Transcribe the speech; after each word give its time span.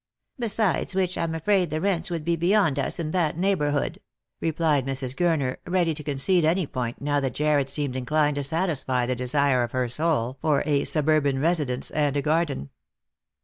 "Besides 0.39 0.95
which, 0.95 1.15
I'm 1.15 1.35
afraid 1.35 1.69
the 1.69 1.79
rents 1.79 2.09
would 2.09 2.25
be 2.25 2.35
beyond 2.35 2.79
us 2.79 2.97
in 2.99 3.11
that 3.11 3.37
neighbourhood," 3.37 3.99
replied 4.39 4.83
Mrs. 4.87 5.15
Gurner, 5.15 5.57
ready 5.67 5.93
to 5.93 6.03
concede 6.03 6.43
any 6.43 6.65
point 6.65 6.99
now 6.99 7.19
that 7.19 7.35
Jarred 7.35 7.69
seemed 7.69 7.95
inclined 7.95 8.33
to 8.37 8.43
satisfy 8.43 9.05
the 9.05 9.15
desire 9.15 9.61
of 9.61 9.73
her 9.73 9.89
soul 9.89 10.39
for 10.41 10.63
a 10.65 10.85
suburban 10.85 11.37
residence 11.37 11.91
and 11.91 12.17
a 12.17 12.21
garden. 12.23 12.71